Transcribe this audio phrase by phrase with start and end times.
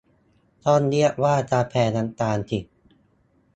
[0.65, 2.59] ต้องเรียกว่ากาแฟน้ำตาลสิ